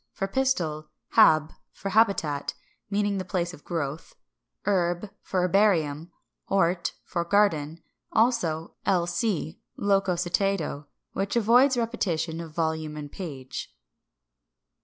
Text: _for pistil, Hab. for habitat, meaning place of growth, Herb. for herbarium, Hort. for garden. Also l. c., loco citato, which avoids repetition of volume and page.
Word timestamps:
_for 0.17 0.27
pistil, 0.27 0.89
Hab. 1.09 1.53
for 1.73 1.89
habitat, 1.89 2.55
meaning 2.89 3.19
place 3.23 3.53
of 3.53 3.63
growth, 3.63 4.15
Herb. 4.65 5.11
for 5.21 5.43
herbarium, 5.43 6.11
Hort. 6.45 6.93
for 7.03 7.23
garden. 7.23 7.83
Also 8.11 8.73
l. 8.83 9.05
c., 9.05 9.61
loco 9.77 10.15
citato, 10.15 10.87
which 11.13 11.35
avoids 11.35 11.77
repetition 11.77 12.41
of 12.41 12.49
volume 12.51 12.97
and 12.97 13.11
page. 13.11 13.75